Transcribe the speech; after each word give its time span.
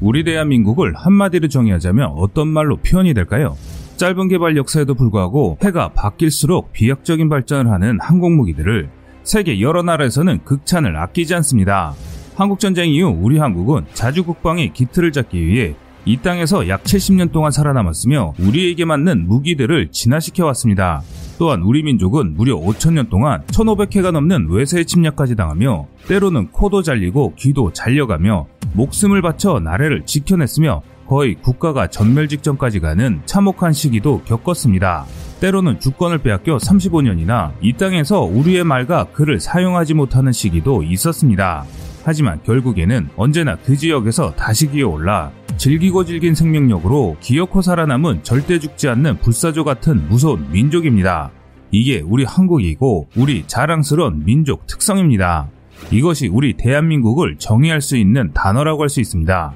우리 0.00 0.22
대한민국을 0.22 0.94
한마디로 0.94 1.48
정의하자면 1.48 2.12
어떤 2.16 2.48
말로 2.48 2.76
표현이 2.76 3.14
될까요? 3.14 3.56
짧은 3.96 4.28
개발 4.28 4.56
역사에도 4.56 4.94
불구하고 4.94 5.58
해가 5.62 5.88
바뀔수록 5.88 6.72
비약적인 6.72 7.28
발전을 7.28 7.70
하는 7.70 7.98
항공무기들을 8.00 8.88
세계 9.24 9.60
여러 9.60 9.82
나라에서는 9.82 10.44
극찬을 10.44 10.96
아끼지 10.96 11.34
않습니다. 11.34 11.94
한국전쟁 12.36 12.90
이후 12.90 13.08
우리 13.08 13.38
한국은 13.38 13.86
자주 13.94 14.24
국방의 14.24 14.72
기틀을 14.72 15.10
잡기 15.10 15.44
위해 15.44 15.74
이 16.08 16.16
땅에서 16.16 16.68
약 16.68 16.84
70년 16.84 17.32
동안 17.32 17.52
살아남았으며 17.52 18.32
우리에게 18.38 18.86
맞는 18.86 19.28
무기들을 19.28 19.88
진화시켜 19.90 20.46
왔습니다. 20.46 21.02
또한 21.38 21.60
우리 21.60 21.82
민족은 21.82 22.32
무려 22.34 22.56
5천년 22.56 23.10
동안 23.10 23.42
1500회가 23.48 24.10
넘는 24.10 24.48
외세의 24.48 24.86
침략까지 24.86 25.36
당하며 25.36 25.86
때로는 26.08 26.50
코도 26.50 26.80
잘리고 26.80 27.34
귀도 27.36 27.74
잘려가며 27.74 28.46
목숨을 28.72 29.20
바쳐 29.20 29.60
나라를 29.60 30.06
지켜냈으며 30.06 30.80
거의 31.06 31.34
국가가 31.34 31.88
전멸 31.88 32.28
직전까지 32.28 32.80
가는 32.80 33.20
참혹한 33.26 33.74
시기도 33.74 34.22
겪었습니다. 34.22 35.04
때로는 35.40 35.78
주권을 35.78 36.18
빼앗겨 36.18 36.56
35년이나 36.56 37.52
이 37.60 37.74
땅에서 37.74 38.22
우리의 38.22 38.64
말과 38.64 39.04
글을 39.12 39.40
사용하지 39.40 39.92
못하는 39.92 40.32
시기도 40.32 40.82
있었습니다. 40.82 41.66
하지만 42.04 42.42
결국에는 42.42 43.08
언제나 43.16 43.56
그 43.56 43.76
지역에서 43.76 44.34
다시 44.34 44.70
기어올라 44.70 45.32
즐기고 45.56 46.04
즐긴 46.04 46.34
생명력으로 46.34 47.16
기어코 47.20 47.62
살아남은 47.62 48.22
절대 48.22 48.58
죽지 48.58 48.88
않는 48.88 49.18
불사조 49.18 49.64
같은 49.64 50.08
무서운 50.08 50.50
민족입니다. 50.52 51.30
이게 51.70 52.00
우리 52.00 52.24
한국이고 52.24 53.08
우리 53.16 53.44
자랑스러운 53.46 54.24
민족 54.24 54.66
특성입니다. 54.66 55.48
이것이 55.90 56.28
우리 56.28 56.56
대한민국을 56.56 57.36
정의할 57.36 57.80
수 57.80 57.96
있는 57.96 58.32
단어라고 58.32 58.82
할 58.82 58.88
수 58.88 59.00
있습니다. 59.00 59.54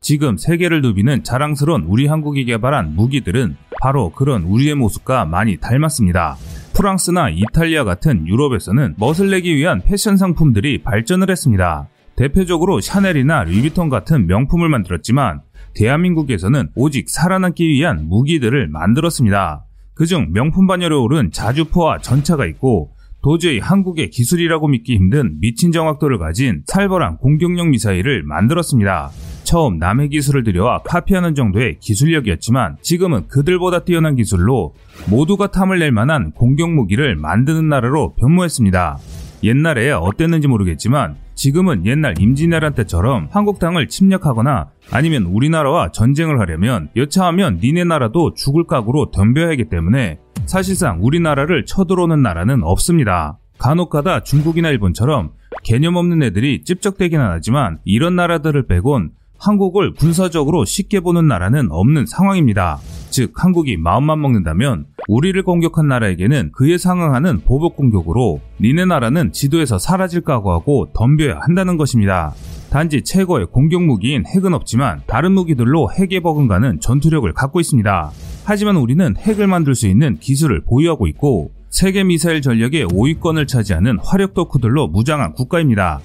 지금 0.00 0.36
세계를 0.36 0.82
누비는 0.82 1.22
자랑스러운 1.22 1.84
우리 1.84 2.06
한국이 2.06 2.44
개발한 2.44 2.96
무기들은 2.96 3.56
바로 3.80 4.10
그런 4.10 4.42
우리의 4.42 4.74
모습과 4.74 5.24
많이 5.24 5.56
닮았습니다. 5.56 6.36
프랑스나 6.82 7.30
이탈리아 7.30 7.84
같은 7.84 8.26
유럽에서는 8.26 8.96
멋을 8.98 9.30
내기 9.30 9.54
위한 9.54 9.80
패션 9.82 10.16
상품들이 10.16 10.82
발전을 10.82 11.30
했습니다. 11.30 11.88
대표적으로 12.16 12.80
샤넬이나 12.80 13.44
루이비통 13.44 13.88
같은 13.88 14.26
명품을 14.26 14.68
만들었지만 14.68 15.42
대한민국에서는 15.76 16.70
오직 16.74 17.08
살아남기 17.08 17.68
위한 17.68 18.08
무기들을 18.08 18.66
만들었습니다. 18.66 19.64
그중 19.94 20.32
명품 20.32 20.66
반열에 20.66 20.96
오른 20.96 21.30
자주포와 21.30 21.98
전차가 21.98 22.46
있고 22.46 22.90
도저히 23.22 23.60
한국의 23.60 24.10
기술이라고 24.10 24.66
믿기 24.66 24.96
힘든 24.96 25.38
미친 25.38 25.70
정확도를 25.70 26.18
가진 26.18 26.62
살벌한 26.66 27.18
공격용 27.18 27.70
미사일을 27.70 28.24
만들었습니다. 28.24 29.10
처음 29.44 29.78
남의 29.78 30.08
기술을 30.10 30.44
들여와 30.44 30.82
카피하는 30.82 31.34
정도의 31.34 31.78
기술력이었지만 31.80 32.76
지금은 32.82 33.28
그들보다 33.28 33.84
뛰어난 33.84 34.16
기술로 34.16 34.74
모두가 35.08 35.50
탐을 35.50 35.78
낼 35.78 35.92
만한 35.92 36.32
공격 36.32 36.70
무기를 36.70 37.16
만드는 37.16 37.68
나라로 37.68 38.14
변모했습니다. 38.14 38.98
옛날에 39.44 39.90
어땠는지 39.90 40.48
모르겠지만 40.48 41.16
지금은 41.34 41.86
옛날 41.86 42.14
임진왜란 42.20 42.74
때처럼 42.74 43.28
한국 43.32 43.58
땅을 43.58 43.88
침략하거나 43.88 44.70
아니면 44.92 45.24
우리나라와 45.24 45.90
전쟁을 45.90 46.38
하려면 46.38 46.88
여차하면 46.94 47.58
니네 47.60 47.84
나라도 47.84 48.34
죽을 48.34 48.64
각오로 48.64 49.10
덤벼야 49.10 49.48
하기 49.48 49.68
때문에 49.68 50.18
사실상 50.46 50.98
우리나라를 51.02 51.66
쳐들어오는 51.66 52.22
나라는 52.22 52.62
없습니다. 52.62 53.38
간혹가다 53.58 54.22
중국이나 54.22 54.68
일본처럼 54.70 55.32
개념 55.64 55.96
없는 55.96 56.22
애들이 56.22 56.64
찝적대기는 56.64 57.24
하지만 57.24 57.78
이런 57.84 58.16
나라들을 58.16 58.66
빼곤 58.66 59.10
한국을 59.42 59.92
군사적으로 59.94 60.64
쉽게 60.64 61.00
보는 61.00 61.26
나라는 61.26 61.68
없는 61.70 62.06
상황입니다. 62.06 62.78
즉 63.10 63.32
한국이 63.34 63.76
마음만 63.76 64.20
먹는다면 64.20 64.86
우리를 65.08 65.42
공격한 65.42 65.88
나라에게는 65.88 66.52
그에 66.52 66.78
상응하는 66.78 67.40
보복 67.40 67.76
공격으로 67.76 68.40
니네 68.60 68.84
나라는 68.84 69.32
지도에서 69.32 69.78
사라질 69.78 70.20
각오하고 70.20 70.92
덤벼야 70.94 71.40
한다는 71.40 71.76
것입니다. 71.76 72.34
단지 72.70 73.02
최고의 73.02 73.46
공격 73.46 73.82
무기인 73.82 74.24
핵은 74.24 74.54
없지만 74.54 75.02
다른 75.06 75.32
무기들로 75.32 75.90
핵에 75.92 76.20
버금가는 76.20 76.78
전투력을 76.80 77.30
갖고 77.34 77.58
있습니다. 77.58 78.10
하지만 78.44 78.76
우리는 78.76 79.16
핵을 79.16 79.48
만들 79.48 79.74
수 79.74 79.88
있는 79.88 80.18
기술을 80.18 80.62
보유하고 80.64 81.08
있고 81.08 81.50
세계 81.68 82.04
미사일 82.04 82.42
전력의 82.42 82.86
5위권을 82.86 83.48
차지하는 83.48 83.98
화력 84.02 84.34
덕후들로 84.34 84.86
무장한 84.88 85.32
국가입니다. 85.32 86.00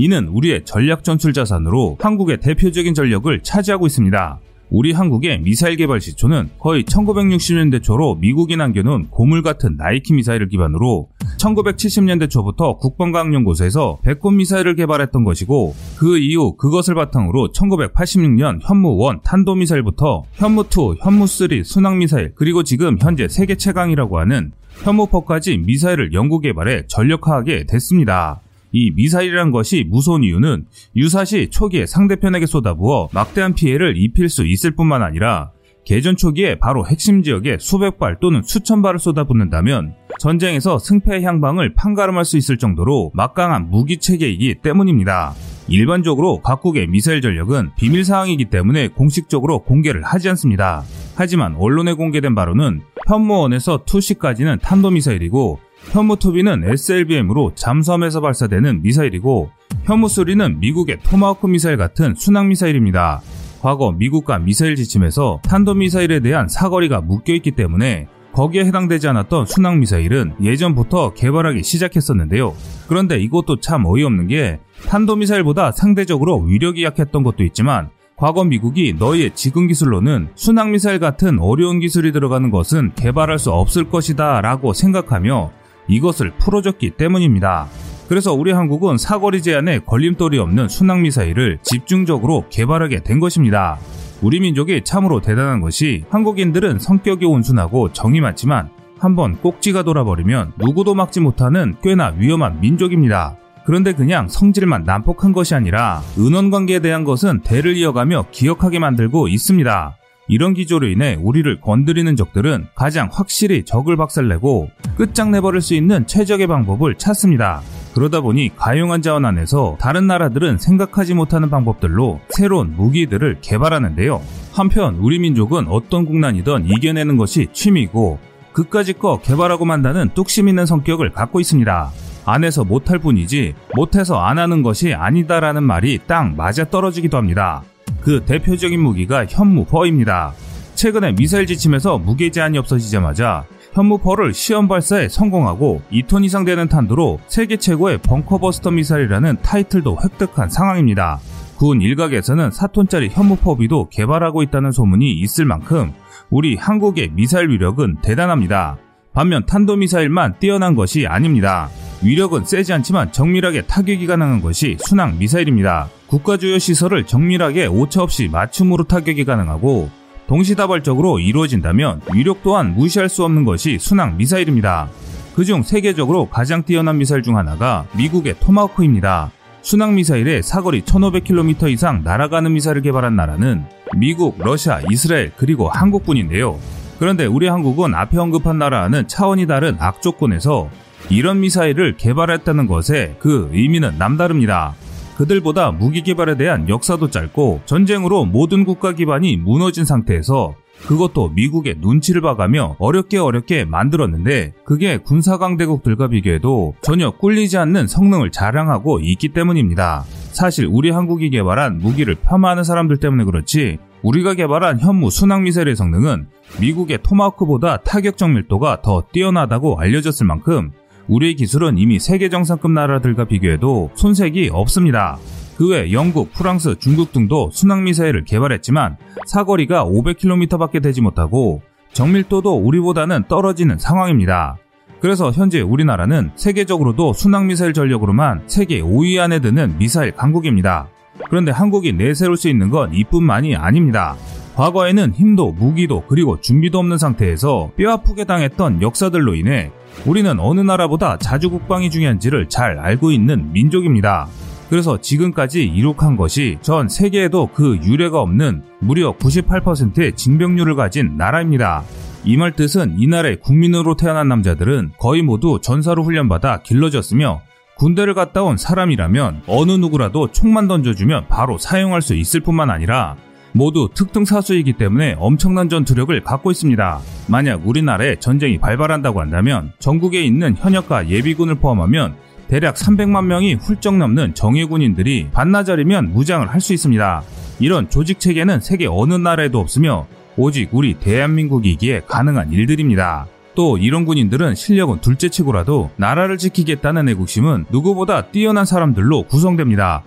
이는 0.00 0.28
우리의 0.28 0.64
전략 0.64 1.04
전술 1.04 1.34
자산으로 1.34 1.98
한국의 2.00 2.38
대표적인 2.40 2.94
전력을 2.94 3.38
차지하고 3.42 3.86
있습니다. 3.86 4.40
우리 4.70 4.92
한국의 4.92 5.42
미사일 5.42 5.76
개발 5.76 6.00
시초는 6.00 6.48
거의 6.58 6.84
1960년대 6.84 7.82
초로 7.82 8.14
미국이 8.14 8.56
남겨놓은 8.56 9.08
고물 9.10 9.42
같은 9.42 9.76
나이키 9.76 10.14
미사일을 10.14 10.48
기반으로 10.48 11.08
1970년대 11.38 12.30
초부터 12.30 12.78
국방과학연구소에서 12.78 13.98
백곰 14.02 14.38
미사일을 14.38 14.74
개발했던 14.74 15.22
것이고 15.22 15.74
그 15.98 16.16
이후 16.16 16.56
그것을 16.56 16.94
바탕으로 16.94 17.48
1986년 17.48 18.62
현무1 18.62 19.22
탄도미사일부터 19.22 20.22
현무2, 20.36 21.00
현무3 21.00 21.62
순항미사일 21.62 22.32
그리고 22.36 22.62
지금 22.62 22.96
현재 22.98 23.28
세계 23.28 23.56
최강이라고 23.56 24.18
하는 24.18 24.52
현무4까지 24.82 25.62
미사일을 25.62 26.14
연구 26.14 26.40
개발해 26.40 26.84
전력화하게 26.86 27.66
됐습니다. 27.66 28.40
이 28.72 28.90
미사일이란 28.92 29.50
것이 29.50 29.84
무서운 29.88 30.24
이유는 30.24 30.66
유사시 30.96 31.48
초기에 31.50 31.86
상대편에게 31.86 32.46
쏟아부어 32.46 33.08
막대한 33.12 33.54
피해를 33.54 33.96
입힐 33.96 34.28
수 34.28 34.46
있을 34.46 34.72
뿐만 34.72 35.02
아니라 35.02 35.50
개전 35.84 36.16
초기에 36.16 36.58
바로 36.58 36.86
핵심 36.86 37.22
지역에 37.22 37.56
수백 37.58 37.98
발 37.98 38.18
또는 38.20 38.42
수천 38.42 38.82
발을 38.82 38.98
쏟아붓는다면 38.98 39.94
전쟁에서 40.18 40.78
승패의 40.78 41.24
향방을 41.24 41.74
판가름할 41.74 42.24
수 42.24 42.36
있을 42.36 42.58
정도로 42.58 43.10
막강한 43.14 43.70
무기 43.70 43.96
체계이기 43.96 44.56
때문입니다. 44.62 45.34
일반적으로 45.68 46.40
각국의 46.42 46.88
미사일 46.88 47.20
전력은 47.20 47.70
비밀 47.76 48.04
사항이기 48.04 48.46
때문에 48.46 48.88
공식적으로 48.88 49.60
공개를 49.60 50.02
하지 50.02 50.28
않습니다. 50.30 50.82
하지만 51.14 51.54
언론에 51.56 51.92
공개된 51.92 52.34
바로는 52.34 52.82
현무원에서 53.06 53.84
투시까지는 53.86 54.58
탄도미사일이고 54.60 55.60
현무투비는 55.88 56.64
SLBM으로 56.64 57.52
잠수함에서 57.54 58.20
발사되는 58.20 58.82
미사일이고 58.82 59.50
현무수리는 59.84 60.60
미국의 60.60 60.98
토마호크 61.02 61.46
미사일 61.46 61.76
같은 61.76 62.14
순항 62.14 62.48
미사일입니다. 62.48 63.22
과거 63.60 63.92
미국과 63.92 64.38
미사일 64.38 64.76
지침에서 64.76 65.40
탄도미사일에 65.42 66.20
대한 66.20 66.48
사거리가 66.48 67.00
묶여있기 67.00 67.52
때문에 67.52 68.08
거기에 68.32 68.64
해당되지 68.64 69.08
않았던 69.08 69.46
순항 69.46 69.80
미사일은 69.80 70.34
예전부터 70.40 71.14
개발하기 71.14 71.62
시작했었는데요. 71.62 72.54
그런데 72.88 73.18
이것도 73.18 73.60
참 73.60 73.84
어이없는 73.84 74.28
게 74.28 74.60
탄도미사일보다 74.88 75.72
상대적으로 75.72 76.38
위력이 76.38 76.84
약했던 76.84 77.22
것도 77.22 77.42
있지만 77.44 77.90
과거 78.16 78.44
미국이 78.44 78.94
너희의 78.98 79.30
지금 79.34 79.66
기술로는 79.66 80.28
순항미사일 80.34 80.98
같은 80.98 81.38
어려운 81.38 81.80
기술이 81.80 82.12
들어가는 82.12 82.50
것은 82.50 82.92
개발할 82.94 83.38
수 83.38 83.50
없을 83.50 83.88
것이다 83.88 84.42
라고 84.42 84.74
생각하며 84.74 85.50
이것을 85.88 86.32
풀어줬기 86.38 86.90
때문입니다. 86.90 87.68
그래서 88.08 88.32
우리 88.32 88.50
한국은 88.50 88.98
사거리 88.98 89.40
제한에 89.40 89.78
걸림돌이 89.80 90.38
없는 90.38 90.68
순항미사일을 90.68 91.58
집중적으로 91.62 92.46
개발하게 92.50 93.04
된 93.04 93.20
것입니다. 93.20 93.78
우리 94.20 94.40
민족이 94.40 94.82
참으로 94.84 95.20
대단한 95.20 95.60
것이 95.60 96.04
한국인들은 96.10 96.80
성격이 96.80 97.24
온순하고 97.24 97.92
정이 97.92 98.20
많지만 98.20 98.68
한번 98.98 99.36
꼭지가 99.36 99.82
돌아버리면 99.82 100.54
누구도 100.58 100.94
막지 100.94 101.20
못하는 101.20 101.74
꽤나 101.82 102.12
위험한 102.16 102.60
민족입니다. 102.60 103.36
그런데 103.64 103.92
그냥 103.92 104.28
성질만 104.28 104.84
난폭한 104.84 105.32
것이 105.32 105.54
아니라 105.54 106.02
은원 106.18 106.50
관계에 106.50 106.80
대한 106.80 107.04
것은 107.04 107.42
대를 107.42 107.76
이어가며 107.76 108.26
기억하게 108.32 108.78
만들고 108.78 109.28
있습니다. 109.28 109.99
이런 110.30 110.54
기조로 110.54 110.86
인해 110.86 111.18
우리를 111.20 111.60
건드리는 111.60 112.14
적들은 112.14 112.68
가장 112.76 113.08
확실히 113.12 113.64
적을 113.64 113.96
박살내고 113.96 114.70
끝장내버릴 114.96 115.60
수 115.60 115.74
있는 115.74 116.06
최적의 116.06 116.46
방법을 116.46 116.94
찾습니다. 116.94 117.62
그러다 117.94 118.20
보니 118.20 118.54
가용한 118.54 119.02
자원 119.02 119.24
안에서 119.24 119.76
다른 119.80 120.06
나라들은 120.06 120.58
생각하지 120.58 121.14
못하는 121.14 121.50
방법들로 121.50 122.20
새로운 122.28 122.76
무기들을 122.76 123.38
개발하는데요. 123.40 124.22
한편 124.52 124.94
우리 125.00 125.18
민족은 125.18 125.66
어떤 125.66 126.06
국난이든 126.06 126.66
이겨내는 126.66 127.16
것이 127.16 127.48
취미고 127.52 128.20
그까짓 128.52 129.00
거 129.00 129.20
개발하고 129.20 129.64
만다는 129.64 130.10
뚝심 130.14 130.46
있는 130.46 130.64
성격을 130.64 131.10
갖고 131.10 131.40
있습니다. 131.40 131.90
안에서 132.24 132.62
못할 132.62 133.00
뿐이지 133.00 133.54
못해서 133.74 134.20
안 134.20 134.38
하는 134.38 134.62
것이 134.62 134.94
아니다라는 134.94 135.64
말이 135.64 135.98
딱 136.06 136.36
맞아 136.36 136.64
떨어지기도 136.64 137.16
합니다. 137.16 137.64
그 138.00 138.24
대표적인 138.24 138.80
무기가 138.80 139.26
현무퍼입니다. 139.26 140.32
최근에 140.74 141.12
미사일 141.12 141.46
지침에서 141.46 141.98
무게 141.98 142.30
제한이 142.30 142.56
없어지자마자 142.58 143.44
현무퍼를 143.72 144.32
시험 144.34 144.66
발사에 144.66 145.08
성공하고 145.08 145.82
2톤 145.92 146.24
이상 146.24 146.44
되는 146.44 146.68
탄두로 146.68 147.20
세계 147.28 147.56
최고의 147.56 147.98
벙커버스터 147.98 148.70
미사일이라는 148.70 149.38
타이틀도 149.42 149.98
획득한 150.02 150.48
상황입니다. 150.48 151.20
군 151.56 151.82
일각에서는 151.82 152.48
4톤짜리 152.48 153.10
현무퍼비도 153.10 153.90
개발하고 153.90 154.42
있다는 154.42 154.72
소문이 154.72 155.12
있을 155.12 155.44
만큼 155.44 155.92
우리 156.30 156.56
한국의 156.56 157.10
미사일 157.12 157.50
위력은 157.50 157.98
대단합니다. 158.02 158.78
반면 159.12 159.44
탄도미사일만 159.44 160.36
뛰어난 160.38 160.74
것이 160.74 161.06
아닙니다. 161.06 161.68
위력은 162.02 162.46
세지 162.46 162.72
않지만 162.72 163.12
정밀하게 163.12 163.62
타격이 163.62 164.06
가능한 164.06 164.40
것이 164.40 164.78
순항 164.80 165.18
미사일입니다. 165.18 165.90
국가 166.06 166.38
주요 166.38 166.58
시설을 166.58 167.04
정밀하게 167.04 167.66
오차 167.66 168.02
없이 168.02 168.28
맞춤으로 168.28 168.84
타격이 168.84 169.24
가능하고 169.24 169.90
동시다발적으로 170.26 171.18
이루어진다면 171.18 172.00
위력 172.14 172.42
또한 172.42 172.74
무시할 172.74 173.08
수 173.08 173.24
없는 173.24 173.44
것이 173.44 173.78
순항 173.78 174.16
미사일입니다. 174.16 174.88
그중 175.34 175.62
세계적으로 175.62 176.26
가장 176.26 176.62
뛰어난 176.62 176.96
미사일 176.96 177.22
중 177.22 177.36
하나가 177.36 177.84
미국의 177.96 178.36
토마호크입니다. 178.40 179.30
순항 179.62 179.94
미사일의 179.94 180.42
사거리 180.42 180.82
1500km 180.82 181.70
이상 181.70 182.02
날아가는 182.02 182.50
미사일을 182.52 182.80
개발한 182.80 183.14
나라는 183.14 183.64
미국, 183.96 184.36
러시아, 184.38 184.80
이스라엘 184.90 185.32
그리고 185.36 185.68
한국뿐인데요. 185.68 186.58
그런데 186.98 187.26
우리 187.26 187.46
한국은 187.46 187.94
앞에 187.94 188.18
언급한 188.18 188.58
나라와는 188.58 189.06
차원이 189.06 189.46
다른 189.46 189.76
악조건에서 189.78 190.70
이런 191.10 191.40
미사일을 191.40 191.96
개발했다는 191.96 192.68
것에 192.68 193.16
그 193.18 193.50
의미는 193.52 193.98
남다릅니다. 193.98 194.74
그들보다 195.16 195.72
무기 195.72 196.02
개발에 196.02 196.36
대한 196.36 196.68
역사도 196.68 197.10
짧고 197.10 197.62
전쟁으로 197.66 198.24
모든 198.24 198.64
국가 198.64 198.92
기반이 198.92 199.36
무너진 199.36 199.84
상태에서 199.84 200.54
그것도 200.86 201.30
미국의 201.30 201.76
눈치를 201.80 202.22
봐가며 202.22 202.76
어렵게 202.78 203.18
어렵게 203.18 203.64
만들었는데 203.64 204.54
그게 204.64 204.96
군사강대국들과 204.98 206.08
비교해도 206.08 206.74
전혀 206.80 207.10
꿀리지 207.10 207.58
않는 207.58 207.86
성능을 207.86 208.30
자랑하고 208.30 209.00
있기 209.00 209.30
때문입니다. 209.30 210.04
사실 210.32 210.66
우리 210.70 210.90
한국이 210.90 211.28
개발한 211.30 211.78
무기를 211.78 212.14
폄하하는 212.14 212.64
사람들 212.64 212.96
때문에 212.96 213.24
그렇지 213.24 213.78
우리가 214.02 214.34
개발한 214.34 214.80
현무 214.80 215.10
순항미사일의 215.10 215.76
성능은 215.76 216.28
미국의 216.60 217.00
토마호크보다 217.02 217.78
타격 217.78 218.16
정밀도가 218.16 218.80
더 218.80 219.02
뛰어나다고 219.12 219.78
알려졌을 219.78 220.24
만큼 220.24 220.70
우리의 221.08 221.34
기술은 221.34 221.78
이미 221.78 221.98
세계 221.98 222.28
정상급 222.28 222.70
나라들과 222.70 223.24
비교해도 223.24 223.90
손색이 223.94 224.50
없습니다. 224.52 225.18
그 225.56 225.68
외 225.70 225.92
영국, 225.92 226.32
프랑스, 226.32 226.78
중국 226.78 227.12
등도 227.12 227.50
순항미사일을 227.52 228.24
개발했지만 228.24 228.96
사거리가 229.26 229.84
500km밖에 229.84 230.82
되지 230.82 231.02
못하고 231.02 231.60
정밀도도 231.92 232.56
우리보다는 232.56 233.24
떨어지는 233.28 233.78
상황입니다. 233.78 234.56
그래서 235.00 235.30
현재 235.30 235.60
우리나라는 235.60 236.30
세계적으로도 236.36 237.12
순항미사일 237.12 237.74
전력으로만 237.74 238.44
세계 238.46 238.80
5위 238.80 239.18
안에 239.18 239.40
드는 239.40 239.76
미사일 239.78 240.12
강국입니다. 240.12 240.88
그런데 241.28 241.52
한국이 241.52 241.92
내세울 241.92 242.36
수 242.38 242.48
있는 242.48 242.70
건 242.70 242.94
이뿐만이 242.94 243.56
아닙니다. 243.56 244.16
과거에는 244.56 245.12
힘도 245.12 245.52
무기도 245.52 246.04
그리고 246.06 246.40
준비도 246.40 246.78
없는 246.78 246.96
상태에서 246.98 247.70
뼈아프게 247.76 248.24
당했던 248.24 248.80
역사들로 248.82 249.34
인해 249.34 249.70
우리는 250.06 250.38
어느 250.40 250.60
나라보다 250.60 251.18
자주 251.18 251.50
국방이 251.50 251.90
중요한지를 251.90 252.48
잘 252.48 252.78
알고 252.78 253.10
있는 253.12 253.52
민족입니다. 253.52 254.28
그래서 254.68 255.00
지금까지 255.00 255.64
이룩한 255.64 256.16
것이 256.16 256.58
전 256.62 256.88
세계에도 256.88 257.48
그 257.52 257.76
유례가 257.82 258.20
없는 258.20 258.62
무려 258.78 259.12
98%의 259.16 260.12
징병률을 260.14 260.76
가진 260.76 261.16
나라입니다. 261.16 261.82
이 262.24 262.36
말 262.36 262.52
뜻은 262.52 262.96
이 262.98 263.06
나라의 263.06 263.40
국민으로 263.40 263.96
태어난 263.96 264.28
남자들은 264.28 264.92
거의 264.98 265.22
모두 265.22 265.58
전사로 265.62 266.04
훈련받아 266.04 266.62
길러졌으며 266.62 267.40
군대를 267.78 268.12
갔다 268.14 268.42
온 268.42 268.58
사람이라면 268.58 269.44
어느 269.46 269.72
누구라도 269.72 270.30
총만 270.30 270.68
던져주면 270.68 271.28
바로 271.28 271.56
사용할 271.56 272.02
수 272.02 272.14
있을 272.14 272.40
뿐만 272.40 272.68
아니라 272.70 273.16
모두 273.52 273.88
특등 273.94 274.24
사수이기 274.24 274.74
때문에 274.74 275.16
엄청난 275.18 275.68
전투력을 275.68 276.18
갖고 276.22 276.50
있습니다. 276.50 277.00
만약 277.28 277.66
우리나라에 277.66 278.16
전쟁이 278.16 278.58
발발한다고 278.58 279.20
한다면 279.20 279.72
전국에 279.78 280.22
있는 280.22 280.56
현역과 280.56 281.08
예비군을 281.08 281.56
포함하면 281.56 282.14
대략 282.48 282.74
300만 282.74 283.26
명이 283.26 283.54
훌쩍 283.54 283.96
넘는 283.96 284.34
정예군인들이 284.34 285.28
반나절이면 285.32 286.12
무장을 286.12 286.46
할 286.48 286.60
수 286.60 286.72
있습니다. 286.72 287.22
이런 287.60 287.88
조직 287.90 288.20
체계는 288.20 288.60
세계 288.60 288.86
어느 288.86 289.14
나라에도 289.14 289.60
없으며 289.60 290.06
오직 290.36 290.70
우리 290.72 290.94
대한민국이기에 290.94 292.02
가능한 292.06 292.52
일들입니다. 292.52 293.26
또 293.54 293.76
이런 293.78 294.04
군인들은 294.04 294.54
실력은 294.54 295.00
둘째치고라도 295.00 295.90
나라를 295.96 296.38
지키겠다는 296.38 297.08
애국심은 297.10 297.66
누구보다 297.70 298.26
뛰어난 298.26 298.64
사람들로 298.64 299.24
구성됩니다. 299.24 300.02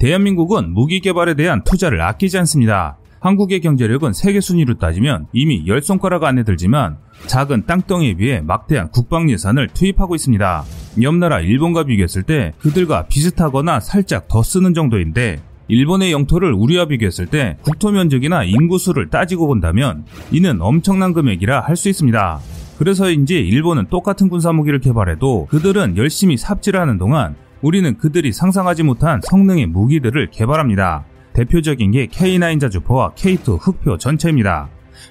대한민국은 0.00 0.72
무기 0.72 1.00
개발에 1.00 1.34
대한 1.34 1.62
투자를 1.62 2.00
아끼지 2.00 2.38
않습니다. 2.38 2.96
한국의 3.20 3.60
경제력은 3.60 4.14
세계 4.14 4.40
순위로 4.40 4.78
따지면 4.78 5.26
이미 5.34 5.62
열 5.66 5.82
손가락 5.82 6.24
안에 6.24 6.42
들지만 6.42 6.96
작은 7.26 7.66
땅덩이에 7.66 8.14
비해 8.14 8.40
막대한 8.40 8.90
국방 8.90 9.28
예산을 9.28 9.68
투입하고 9.68 10.14
있습니다. 10.14 10.64
옆 11.02 11.14
나라 11.16 11.40
일본과 11.40 11.84
비교했을 11.84 12.22
때 12.22 12.54
그들과 12.60 13.08
비슷하거나 13.08 13.80
살짝 13.80 14.26
더 14.26 14.42
쓰는 14.42 14.72
정도인데 14.72 15.42
일본의 15.68 16.12
영토를 16.12 16.54
우리와 16.54 16.86
비교했을 16.86 17.26
때 17.26 17.58
국토 17.60 17.90
면적이나 17.90 18.44
인구수를 18.44 19.10
따지고 19.10 19.48
본다면 19.48 20.06
이는 20.32 20.62
엄청난 20.62 21.12
금액이라 21.12 21.60
할 21.60 21.76
수 21.76 21.90
있습니다. 21.90 22.40
그래서인지 22.78 23.34
일본은 23.34 23.88
똑같은 23.90 24.30
군사무기를 24.30 24.80
개발해도 24.80 25.48
그들은 25.50 25.98
열심히 25.98 26.38
삽질을 26.38 26.80
하는 26.80 26.96
동안 26.96 27.36
우리는 27.62 27.96
그들이 27.98 28.32
상상하지 28.32 28.82
못한 28.82 29.20
성능의 29.22 29.66
무기들을 29.66 30.30
개발합니다. 30.30 31.04
대표적인 31.34 31.90
게 31.90 32.06
K9 32.06 32.60
자주포와 32.60 33.12
K2 33.14 33.58
흑표 33.60 33.98
전체입니다. 33.98 34.68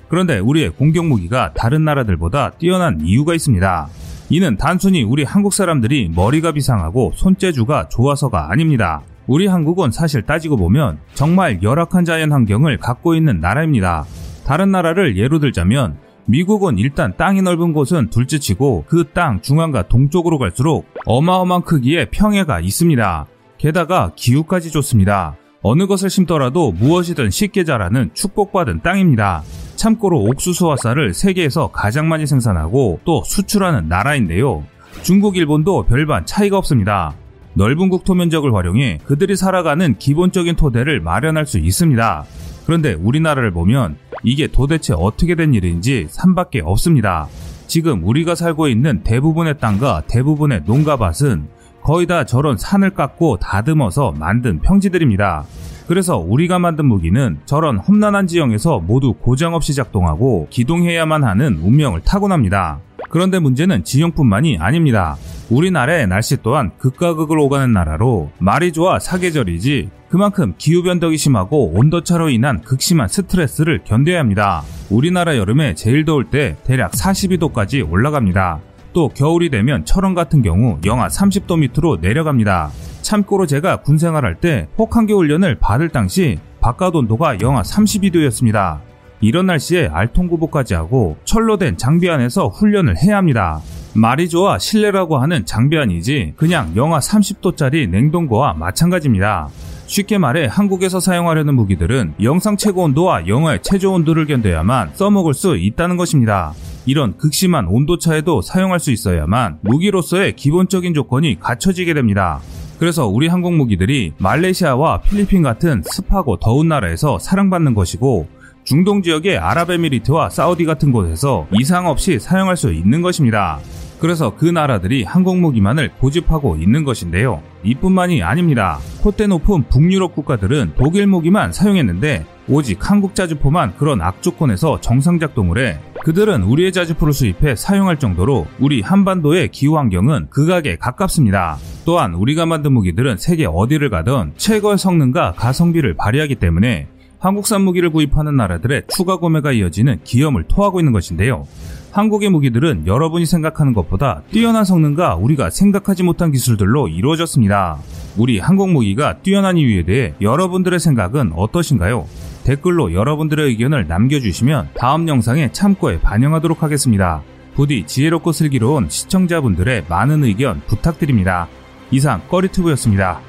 그런데 0.07 0.39
우리의 0.39 0.71
공격 0.71 1.05
무기가 1.05 1.53
다른 1.53 1.85
나라들보다 1.85 2.51
뛰어난 2.51 2.99
이유가 3.01 3.33
있습니다. 3.33 3.87
이는 4.31 4.57
단순히 4.57 5.03
우리 5.03 5.23
한국 5.23 5.53
사람들이 5.53 6.11
머리가 6.15 6.51
비상하고 6.51 7.11
손재주가 7.15 7.89
좋아서가 7.89 8.51
아닙니다. 8.51 9.01
우리 9.27 9.47
한국은 9.47 9.91
사실 9.91 10.23
따지고 10.23 10.57
보면 10.57 10.99
정말 11.13 11.61
열악한 11.61 12.05
자연 12.05 12.31
환경을 12.31 12.77
갖고 12.77 13.13
있는 13.15 13.39
나라입니다. 13.39 14.05
다른 14.45 14.71
나라를 14.71 15.17
예로 15.17 15.37
들자면 15.39 15.97
미국은 16.29 16.77
일단 16.77 17.17
땅이 17.17 17.41
넓은 17.41 17.73
곳은 17.73 18.11
둘째치고 18.11 18.85
그 18.87 19.03
땅 19.13 19.41
중앙과 19.41 19.87
동쪽으로 19.87 20.37
갈수록 20.37 20.85
어마어마한 21.07 21.63
크기의 21.63 22.11
평해가 22.11 22.59
있습니다. 22.59 23.25
게다가 23.57 24.11
기후까지 24.15 24.69
좋습니다. 24.69 25.35
어느 25.63 25.87
것을 25.87 26.11
심더라도 26.11 26.71
무엇이든 26.71 27.31
쉽게 27.31 27.63
자라는 27.63 28.11
축복받은 28.13 28.81
땅입니다. 28.83 29.41
참고로 29.75 30.19
옥수수와 30.25 30.77
쌀을 30.77 31.15
세계에서 31.15 31.71
가장 31.71 32.07
많이 32.07 32.27
생산하고 32.27 32.99
또 33.05 33.23
수출하는 33.25 33.89
나라인데요. 33.89 34.63
중국, 35.01 35.35
일본도 35.35 35.85
별반 35.87 36.27
차이가 36.27 36.59
없습니다. 36.59 37.15
넓은 37.55 37.89
국토 37.89 38.13
면적을 38.13 38.53
활용해 38.53 38.99
그들이 39.03 39.35
살아가는 39.35 39.97
기본적인 39.97 40.57
토대를 40.57 41.01
마련할 41.01 41.47
수 41.47 41.57
있습니다. 41.57 42.25
그런데 42.67 42.93
우리나라를 42.93 43.51
보면 43.51 43.97
이게 44.23 44.47
도대체 44.47 44.93
어떻게 44.93 45.35
된 45.35 45.53
일인지 45.53 46.07
산밖에 46.09 46.61
없습니다. 46.63 47.27
지금 47.67 48.03
우리가 48.03 48.35
살고 48.35 48.67
있는 48.67 49.03
대부분의 49.03 49.59
땅과 49.59 50.03
대부분의 50.07 50.63
농가밭은 50.65 51.47
거의 51.83 52.07
다 52.07 52.25
저런 52.25 52.57
산을 52.57 52.91
깎고 52.91 53.37
다듬어서 53.37 54.11
만든 54.11 54.59
평지들입니다. 54.59 55.45
그래서 55.87 56.17
우리가 56.17 56.59
만든 56.59 56.85
무기는 56.85 57.39
저런 57.45 57.77
험난한 57.77 58.27
지형에서 58.27 58.79
모두 58.79 59.13
고장 59.13 59.55
없이 59.55 59.73
작동하고 59.73 60.47
기동해야만 60.49 61.23
하는 61.23 61.57
운명을 61.57 62.01
타고납니다. 62.01 62.79
그런데 63.09 63.39
문제는 63.39 63.83
지형뿐만이 63.83 64.57
아닙니다. 64.59 65.17
우리나라의 65.49 66.07
날씨 66.07 66.37
또한 66.41 66.71
극과 66.77 67.15
극을 67.15 67.39
오가는 67.39 67.73
나라로 67.73 68.31
말이 68.39 68.71
좋아 68.71 68.99
사계절이지 68.99 69.89
그만큼 70.09 70.53
기후변덕이 70.57 71.17
심하고 71.17 71.71
온도차로 71.73 72.29
인한 72.29 72.61
극심한 72.61 73.07
스트레스를 73.07 73.81
견뎌야 73.83 74.19
합니다. 74.19 74.63
우리나라 74.89 75.37
여름에 75.37 75.75
제일 75.75 76.05
더울 76.05 76.25
때 76.25 76.55
대략 76.65 76.91
42도까지 76.91 77.89
올라갑니다. 77.89 78.59
또 78.93 79.09
겨울이 79.09 79.49
되면 79.49 79.85
철원 79.85 80.15
같은 80.15 80.41
경우 80.41 80.79
영하 80.85 81.07
30도 81.07 81.59
밑으로 81.59 81.97
내려갑니다. 82.01 82.71
참고로 83.01 83.45
제가 83.45 83.77
군 83.77 83.97
생활할 83.97 84.35
때 84.35 84.67
혹한기 84.77 85.13
훈련을 85.13 85.59
받을 85.59 85.89
당시 85.89 86.39
바깥 86.59 86.95
온도가 86.95 87.39
영하 87.39 87.61
32도였습니다. 87.61 88.88
이런 89.21 89.47
날씨에 89.47 89.87
알통구보까지 89.87 90.73
하고 90.73 91.17
철로 91.25 91.57
된 91.57 91.77
장비 91.77 92.09
안에서 92.09 92.47
훈련을 92.47 92.97
해야 92.97 93.17
합니다. 93.17 93.61
말이 93.93 94.29
좋아 94.29 94.59
실내라고 94.59 95.17
하는 95.17 95.45
장비 95.45 95.77
아니지 95.77 96.33
그냥 96.37 96.73
영하 96.75 96.99
30도짜리 96.99 97.89
냉동고와 97.89 98.53
마찬가지입니다. 98.53 99.49
쉽게 99.87 100.19
말해 100.19 100.47
한국에서 100.49 100.99
사용하려는 100.99 101.55
무기들은 101.55 102.13
영상 102.21 102.55
최고 102.57 102.83
온도와 102.83 103.27
영하의 103.27 103.59
최저 103.63 103.89
온도를 103.89 104.27
견뎌야만 104.27 104.91
써먹을 104.93 105.33
수 105.33 105.57
있다는 105.57 105.97
것입니다. 105.97 106.53
이런 106.85 107.17
극심한 107.17 107.65
온도차에도 107.67 108.41
사용할 108.41 108.79
수 108.79 108.91
있어야만 108.91 109.59
무기로서의 109.61 110.35
기본적인 110.35 110.93
조건이 110.93 111.39
갖춰지게 111.39 111.93
됩니다. 111.95 112.39
그래서 112.77 113.07
우리 113.07 113.27
한국 113.27 113.53
무기들이 113.55 114.13
말레이시아와 114.19 115.01
필리핀 115.01 115.41
같은 115.41 115.81
습하고 115.83 116.37
더운 116.37 116.69
나라에서 116.69 117.19
사랑받는 117.19 117.73
것이고 117.73 118.38
중동 118.63 119.01
지역의 119.01 119.37
아랍에미리트와 119.37 120.29
사우디 120.29 120.65
같은 120.65 120.91
곳에서 120.91 121.47
이상 121.59 121.87
없이 121.87 122.19
사용할 122.19 122.55
수 122.57 122.71
있는 122.71 123.01
것입니다. 123.01 123.59
그래서 123.99 124.33
그 124.35 124.45
나라들이 124.45 125.03
한국 125.03 125.39
무기만을 125.39 125.91
고집하고 125.99 126.55
있는 126.55 126.83
것인데요. 126.85 127.41
이뿐만이 127.63 128.23
아닙니다. 128.23 128.79
콧대 129.01 129.27
높은 129.27 129.63
북유럽 129.67 130.15
국가들은 130.15 130.73
독일 130.77 131.07
무기만 131.07 131.51
사용했는데 131.51 132.25
오직 132.47 132.89
한국 132.89 133.13
자주포만 133.13 133.75
그런 133.77 134.01
악조건에서 134.01 134.79
정상 134.81 135.19
작동을 135.19 135.57
해 135.59 135.79
그들은 136.03 136.43
우리의 136.43 136.71
자주포를 136.71 137.13
수입해 137.13 137.55
사용할 137.55 137.99
정도로 137.99 138.47
우리 138.59 138.81
한반도의 138.81 139.49
기후 139.49 139.77
환경은 139.77 140.29
극악에 140.29 140.77
가깝습니다. 140.77 141.57
또한 141.85 142.13
우리가 142.13 142.45
만든 142.45 142.71
무기들은 142.71 143.17
세계 143.17 143.45
어디를 143.45 143.89
가든 143.89 144.33
최고의 144.37 144.77
성능과 144.77 145.33
가성비를 145.33 145.95
발휘하기 145.95 146.35
때문에 146.35 146.87
한국산 147.19 147.63
무기를 147.63 147.89
구입하는 147.89 148.37
나라들의 148.37 148.83
추가 148.87 149.17
구매가 149.17 149.51
이어지는 149.51 149.99
기염을 150.05 150.45
토하고 150.47 150.79
있는 150.79 150.93
것인데요. 150.93 151.45
한국의 151.91 152.29
무기들은 152.29 152.87
여러분이 152.87 153.25
생각하는 153.25 153.73
것보다 153.73 154.21
뛰어난 154.31 154.63
성능과 154.63 155.15
우리가 155.15 155.49
생각하지 155.49 156.03
못한 156.03 156.31
기술들로 156.31 156.87
이루어졌습니다. 156.87 157.79
우리 158.17 158.39
한국 158.39 158.69
무기가 158.69 159.17
뛰어난 159.17 159.57
이유에 159.57 159.83
대해 159.83 160.13
여러분들의 160.21 160.79
생각은 160.79 161.33
어떠신가요? 161.35 162.07
댓글로 162.45 162.93
여러분들의 162.93 163.47
의견을 163.47 163.87
남겨주시면 163.87 164.69
다음 164.75 165.07
영상에 165.09 165.51
참고해 165.51 165.99
반영하도록 165.99 166.63
하겠습니다. 166.63 167.21
부디 167.53 167.85
지혜롭고 167.85 168.31
슬기로운 168.31 168.87
시청자분들의 168.89 169.85
많은 169.89 170.23
의견 170.23 170.61
부탁드립니다. 170.67 171.49
이상 171.91 172.21
꺼리튜브였습니다. 172.29 173.28